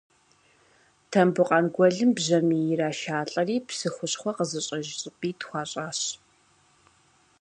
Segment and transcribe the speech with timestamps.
[1.11, 5.99] Тамбукъан гуэлым бжьамий ирашалӏэри псы хущхъуэ къызыщӏэж щӏыпӏитӏ хуащӏащ.